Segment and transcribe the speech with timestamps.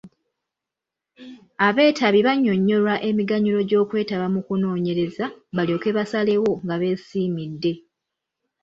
[1.67, 7.73] Abeetabi bannyonnyolwa emiganyulo gy'okwetaba mu kunoonyereza balyoke basalewo nga beesiimidde.